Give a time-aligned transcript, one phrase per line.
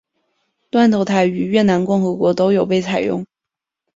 [0.71, 3.23] 断头台于越南共和国都有被采用。